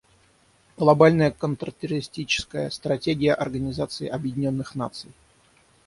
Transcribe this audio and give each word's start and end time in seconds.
Глобальная 0.77 1.29
контртеррористическая 1.29 2.71
стратегия 2.71 3.35
Организации 3.35 4.07
Объединенных 4.07 4.73
Наций. 4.73 5.11